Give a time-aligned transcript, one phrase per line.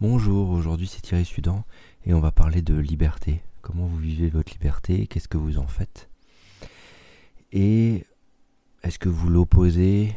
[0.00, 1.62] Bonjour, aujourd'hui c'est Thierry Sudan
[2.06, 3.42] et on va parler de liberté.
[3.60, 6.08] Comment vous vivez votre liberté Qu'est-ce que vous en faites?
[7.52, 8.06] Et
[8.82, 10.16] est-ce que vous l'opposez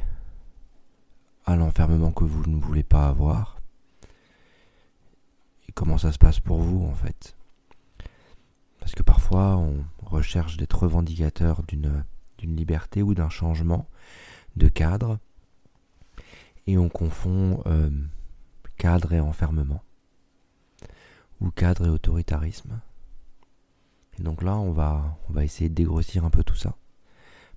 [1.46, 3.60] à l'enfermement que vous ne voulez pas avoir?
[5.68, 7.36] Et comment ça se passe pour vous en fait?
[8.80, 12.06] Parce que parfois on recherche d'être revendicateur d'une
[12.56, 13.90] liberté ou d'un changement
[14.56, 15.20] de cadre
[16.68, 17.90] et on confond euh,
[18.78, 19.84] cadre et enfermement,
[21.42, 22.80] ou cadre et autoritarisme.
[24.20, 26.76] Et donc là, on va, on va essayer de dégrossir un peu tout ça,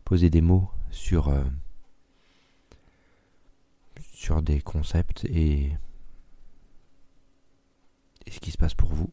[0.04, 1.44] poser des mots sur, euh,
[4.12, 5.76] sur des concepts et,
[8.30, 9.10] ce qui se passe pour vous.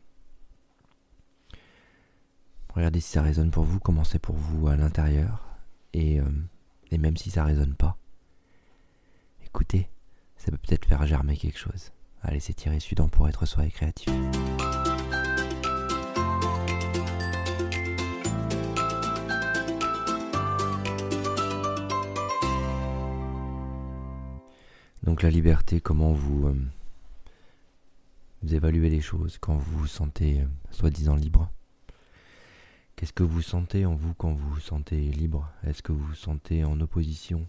[2.73, 5.45] Regardez si ça résonne pour vous, comment c'est pour vous à l'intérieur,
[5.93, 6.31] et, euh,
[6.89, 7.97] et même si ça résonne pas,
[9.45, 9.87] écoutez,
[10.37, 11.92] ça peut peut-être faire germer quelque chose.
[12.23, 14.09] Allez, c'est Thierry Sudan pour être soirée créatif.
[25.03, 26.55] Donc la liberté, comment vous, euh,
[28.49, 31.51] évaluez les choses quand vous vous sentez euh, soi-disant libre?
[32.95, 35.51] Qu'est-ce que vous sentez en vous quand vous vous sentez libre?
[35.65, 37.45] Est-ce que vous vous sentez en opposition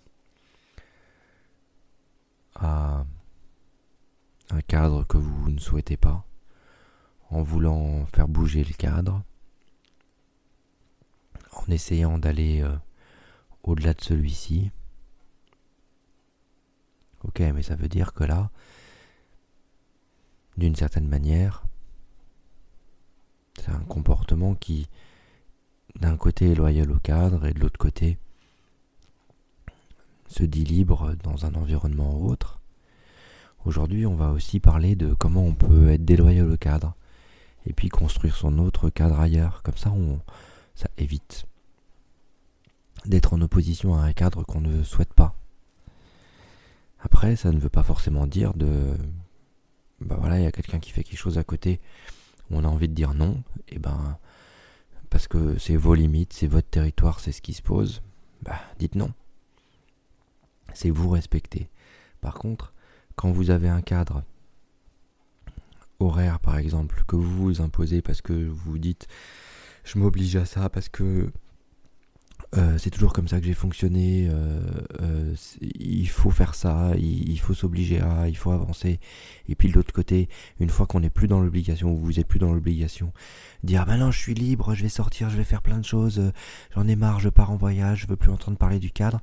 [2.57, 3.07] à
[4.55, 6.25] un cadre que vous ne souhaitez pas,
[7.31, 9.23] en voulant faire bouger le cadre,
[11.53, 12.77] en essayant d'aller euh,
[13.65, 14.71] au-delà de celui-ci.
[17.25, 18.51] Ok, mais ça veut dire que là,
[20.57, 21.65] d'une certaine manière,
[23.59, 24.89] c'est un comportement qui,
[25.97, 28.19] d'un côté, est loyal au cadre et de l'autre côté,
[30.29, 32.61] se dit libre dans un environnement autre.
[33.65, 36.95] Aujourd'hui, on va aussi parler de comment on peut être déloyal au cadre
[37.67, 39.63] et puis construire son autre cadre ailleurs.
[39.63, 40.21] Comme ça, on,
[40.75, 41.47] ça évite
[43.07, 45.35] d'être en opposition à un cadre qu'on ne souhaite pas.
[47.01, 48.95] Après, ça ne veut pas forcément dire de.
[50.01, 51.81] Bah voilà, il y a quelqu'un qui fait quelque chose à côté
[52.51, 54.19] on a envie de dire non, et ben.
[55.11, 58.03] Parce que c'est vos limites, c'est votre territoire, c'est ce qui se pose,
[58.43, 59.13] bah dites non.
[60.73, 61.69] C'est vous respecter.
[62.21, 62.74] Par contre,
[63.17, 64.25] quand vous avez un cadre
[66.01, 69.07] horaire par exemple que vous vous imposez parce que vous dites
[69.85, 71.31] je m'oblige à ça parce que
[72.57, 74.61] euh, c'est toujours comme ça que j'ai fonctionné, euh,
[75.03, 79.01] euh, il faut faire ça, il, faut s'obliger à, il faut avancer.
[79.49, 80.29] Et puis de l'autre côté,
[80.61, 83.13] une fois qu'on n'est plus dans l'obligation, ou vous n'êtes plus dans l'obligation,
[83.65, 86.33] dire ben non je suis libre, je vais sortir, je vais faire plein de choses,
[86.75, 89.21] j'en ai marre, je pars en voyage, je veux plus entendre parler du cadre.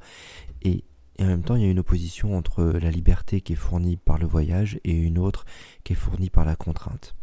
[0.64, 0.84] Et
[1.22, 3.96] et en même temps, il y a une opposition entre la liberté qui est fournie
[3.96, 5.46] par le voyage et une autre
[5.84, 7.16] qui est fournie par la contrainte.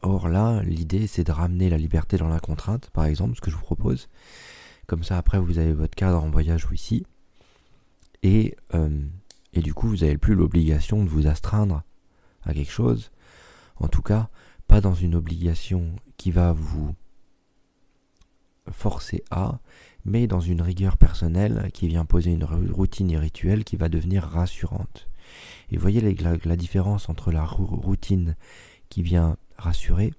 [0.00, 3.50] Or là, l'idée, c'est de ramener la liberté dans la contrainte, par exemple, ce que
[3.50, 4.08] je vous propose.
[4.86, 7.04] Comme ça, après, vous avez votre cadre en voyage ou ici.
[8.22, 9.04] Et, euh,
[9.52, 11.82] et du coup, vous n'avez plus l'obligation de vous astreindre
[12.44, 13.10] à quelque chose.
[13.76, 14.30] En tout cas,
[14.68, 16.94] pas dans une obligation qui va vous
[18.70, 19.58] forcer à,
[20.04, 24.22] mais dans une rigueur personnelle qui vient poser une routine et rituel qui va devenir
[24.22, 25.08] rassurante.
[25.70, 28.36] Et voyez la, la différence entre la routine
[28.88, 30.12] qui vient rassurer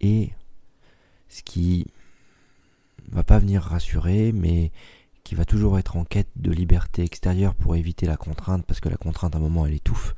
[0.00, 0.32] et
[1.28, 1.86] ce qui
[3.10, 4.70] va pas venir rassurer, mais
[5.24, 8.88] qui va toujours être en quête de liberté extérieure pour éviter la contrainte, parce que
[8.88, 10.14] la contrainte à un moment elle étouffe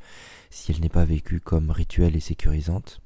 [0.50, 3.00] si elle n'est pas vécue comme rituelle et sécurisante.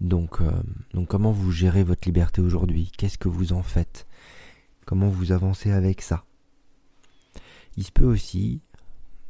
[0.00, 0.62] Donc, euh,
[0.94, 2.90] donc comment vous gérez votre liberté aujourd'hui?
[2.96, 4.06] Qu'est-ce que vous en faites?
[4.86, 6.24] Comment vous avancez avec ça?
[7.76, 8.62] Il se peut aussi,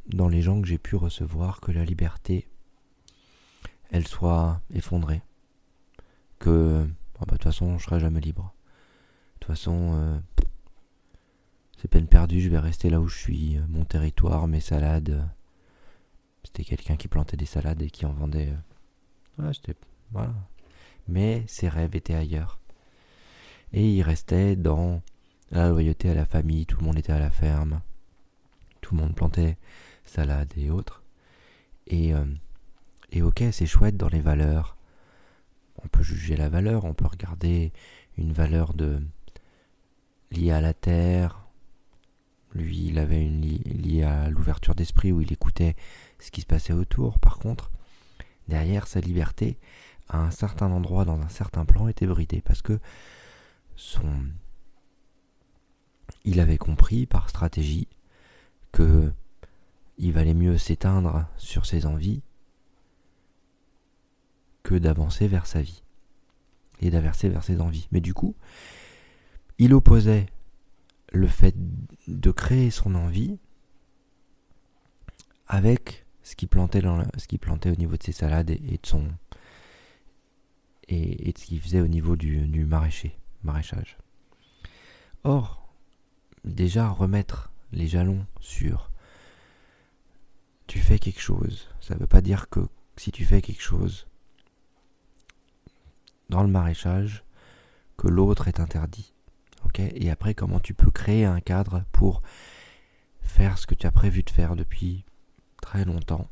[0.07, 2.47] dans les gens que j'ai pu recevoir, que la liberté,
[3.91, 5.21] elle soit effondrée.
[6.39, 6.87] Que,
[7.19, 8.53] bah, de toute façon, je serai jamais libre.
[9.35, 10.19] De toute façon, euh,
[11.77, 15.29] c'est peine perdue, je vais rester là où je suis, euh, mon territoire, mes salades.
[16.43, 18.53] C'était quelqu'un qui plantait des salades et qui en vendait.
[19.37, 19.75] Ouais, c'était.
[20.11, 20.33] Voilà
[21.07, 22.59] mais ses rêves étaient ailleurs.
[23.73, 25.01] Et il restait dans
[25.51, 27.81] la loyauté à la famille, tout le monde était à la ferme,
[28.81, 29.57] tout le monde plantait
[30.05, 31.03] salade et autres.
[31.87, 32.25] Et, euh,
[33.11, 34.77] et ok, c'est chouette dans les valeurs.
[35.83, 37.71] On peut juger la valeur, on peut regarder
[38.17, 39.01] une valeur de
[40.31, 41.39] liée à la terre.
[42.53, 45.75] Lui, il avait une liée à l'ouverture d'esprit où il écoutait
[46.19, 47.19] ce qui se passait autour.
[47.19, 47.71] Par contre,
[48.47, 49.57] derrière sa liberté,
[50.11, 52.79] à un certain endroit, dans un certain plan, était bridé parce que
[53.75, 54.25] son.
[56.25, 57.87] Il avait compris par stratégie
[58.71, 59.11] que
[59.97, 62.21] il valait mieux s'éteindre sur ses envies
[64.63, 65.83] que d'avancer vers sa vie
[66.81, 67.87] et d'avancer vers ses envies.
[67.91, 68.35] Mais du coup,
[69.57, 70.25] il opposait
[71.13, 71.55] le fait
[72.07, 73.39] de créer son envie
[75.47, 76.81] avec ce qui plantait,
[77.27, 79.07] qui plantait au niveau de ses salades et, de son
[80.91, 83.97] et, de ce qu'il faisait au niveau du, maraîcher, maraîchage.
[85.23, 85.73] Or,
[86.43, 88.91] déjà remettre les jalons sur
[90.67, 92.61] tu fais quelque chose, ça ne veut pas dire que
[92.95, 94.07] si tu fais quelque chose
[96.29, 97.25] dans le maraîchage,
[97.97, 99.13] que l'autre est interdit.
[99.77, 102.21] Et après, comment tu peux créer un cadre pour
[103.21, 105.05] faire ce que tu as prévu de faire depuis
[105.61, 106.29] très longtemps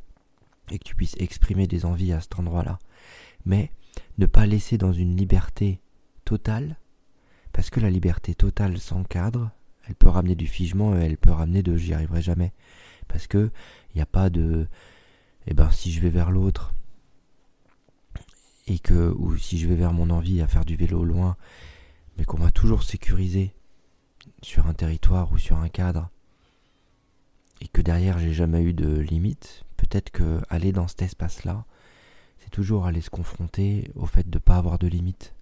[0.72, 2.80] et que tu puisses exprimer des envies à cet endroit-là?
[3.46, 3.72] Mais
[4.18, 5.82] ne pas laisser dans une liberté
[6.26, 6.78] totale,
[7.54, 9.52] parce que la liberté totale sans cadre,
[9.88, 12.54] elle peut ramener du figement et elle peut ramener de j'y arriverai jamais.
[13.08, 13.52] Parce que
[13.94, 14.68] il n'y a pas de
[15.48, 16.74] eh ben si je vais vers l'autre
[18.68, 21.38] et que ou si je vais vers mon envie à faire du vélo loin,
[22.18, 23.54] mais qu'on va toujours sécuriser
[24.44, 26.10] sur un territoire ou sur un cadre
[27.62, 31.66] et que derrière j'ai jamais eu de limite, peut-être que aller dans cet espace-là,
[32.40, 35.36] c'est toujours aller se confronter au fait de ne pas avoir de limite.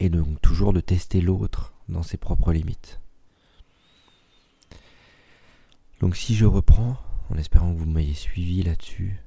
[0.00, 3.00] Et donc toujours de tester l'autre dans ses propres limites.
[6.00, 6.96] Donc si je reprends,
[7.30, 9.20] en espérant que vous m'ayez suivi là-dessus,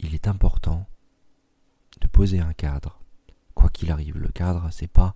[0.00, 0.86] il est important
[2.00, 3.00] de poser un cadre.
[3.54, 5.14] Quoi qu'il arrive, le cadre, c'est pas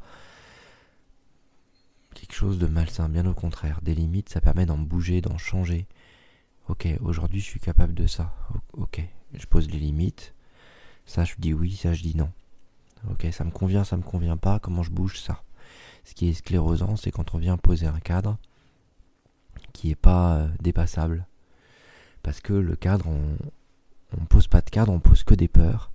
[2.15, 3.81] quelque chose de malsain, bien au contraire.
[3.83, 5.87] Des limites, ça permet d'en bouger, d'en changer.
[6.69, 8.35] Ok, aujourd'hui je suis capable de ça.
[8.73, 9.03] Ok,
[9.35, 10.35] je pose les limites.
[11.07, 12.31] Ça je dis oui, ça je dis non.
[13.11, 15.43] Ok, ça me convient, ça me convient pas, comment je bouge ça?
[16.05, 18.39] Ce qui est sclérosant, c'est quand on vient poser un cadre
[19.73, 21.27] qui est pas euh, dépassable.
[22.23, 23.37] Parce que le cadre, on,
[24.21, 25.93] on pose pas de cadre, on pose que des peurs.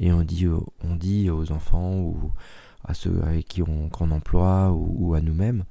[0.00, 2.32] Et on dit, on dit aux enfants ou
[2.84, 5.64] à ceux avec qui on, emploie ou, à nous-mêmes,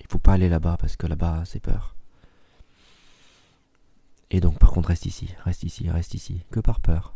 [0.00, 1.94] il faut pas aller là-bas parce que là-bas c'est peur.
[4.30, 7.14] Et donc par contre reste ici, reste ici, reste ici, que par peur.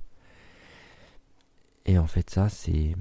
[1.87, 2.97] Et en fait ça c'est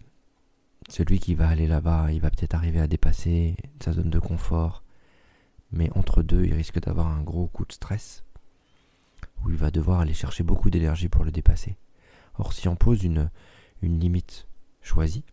[0.90, 4.84] celui qui va aller là-bas, il va peut-être arriver à dépasser sa zone de confort,
[5.72, 8.24] mais entre deux il risque d'avoir un gros coup de stress
[9.44, 11.78] où il va devoir aller chercher beaucoup d'énergie pour le dépasser.
[12.38, 13.30] Or, si on pose une,
[13.81, 14.48] limite
[14.81, 15.24] choisie,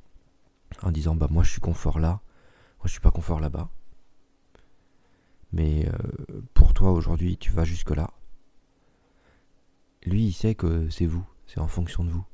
[0.83, 2.21] en disant bah moi je suis confort là,
[2.79, 3.69] moi je suis pas confort là-bas,
[5.53, 8.11] mais euh, pour toi aujourd'hui tu vas jusque là,
[10.09, 12.25] lui il sait que c'est vous, c'est en fonction de vous,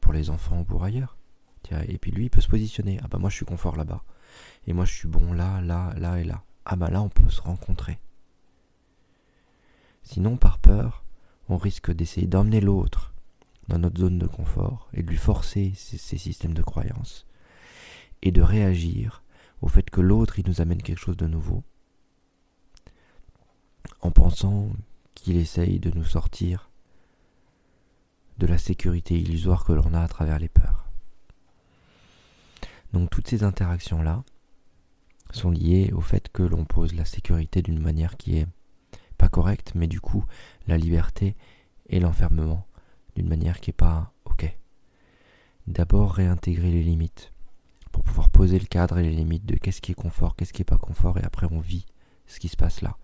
[0.00, 1.16] pour les enfants ou pour ailleurs.
[1.88, 4.04] Et puis lui il peut se positionner, ah bah moi je suis confort là-bas,
[4.66, 6.42] et moi je suis bon là, là, là et là.
[6.64, 7.98] Ah bah là on peut se rencontrer.
[10.02, 11.04] Sinon, par peur,
[11.48, 13.14] on risque d'essayer d'emmener l'autre
[13.68, 17.26] dans notre zone de confort et de lui forcer ces, systèmes de croyance
[18.22, 19.22] et de réagir
[19.60, 21.62] au fait que l'autre il nous amène quelque chose de nouveau
[24.00, 24.70] en pensant
[25.22, 26.68] qu'il essaye de nous sortir
[28.38, 30.88] de la sécurité illusoire que l'on a à travers les peurs.
[32.92, 34.24] Donc toutes ces interactions-là
[35.30, 38.48] sont liées au fait que l'on pose la sécurité d'une manière qui est
[39.16, 40.24] pas correcte, mais du coup
[40.66, 41.36] la liberté
[41.88, 42.66] et l'enfermement
[43.14, 44.52] d'une manière qui est pas ok.
[45.68, 47.32] D'abord réintégrer les limites
[47.92, 50.62] pour pouvoir poser le cadre et les limites de qu'est-ce qui est confort, qu'est-ce qui
[50.62, 51.86] est pas confort, et après on vit
[52.26, 52.96] ce qui se passe là.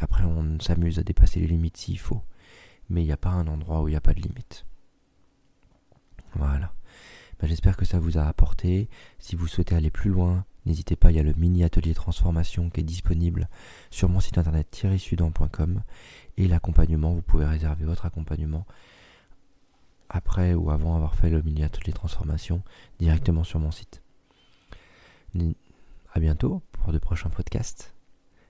[0.00, 2.22] Après on s'amuse à dépasser les limites s'il faut.
[2.90, 4.66] Mais il n'y a pas un endroit où il n'y a pas de limite.
[6.34, 6.72] Voilà.
[7.40, 8.88] Ben, j'espère que ça vous a apporté.
[9.18, 12.68] Si vous souhaitez aller plus loin, N'hésitez pas, il y a le mini atelier transformation
[12.68, 13.48] qui est disponible
[13.90, 15.82] sur mon site internet thierrysudan.com
[16.36, 18.66] et l'accompagnement, vous pouvez réserver votre accompagnement
[20.10, 22.62] après ou avant avoir fait le mini atelier transformation
[22.98, 24.02] directement sur mon site.
[26.14, 27.94] A bientôt pour de prochains podcasts.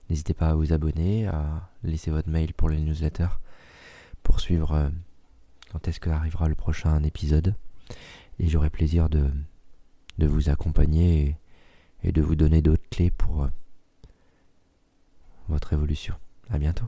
[0.09, 3.39] N'hésitez pas à vous abonner, à laisser votre mail pour les newsletters
[4.23, 4.89] pour suivre euh,
[5.71, 7.55] quand est-ce que arrivera le prochain épisode.
[8.39, 9.29] Et j'aurai plaisir de,
[10.17, 11.37] de vous accompagner
[12.03, 13.47] et de vous donner d'autres clés pour euh,
[15.47, 16.15] votre évolution.
[16.49, 16.85] À bientôt.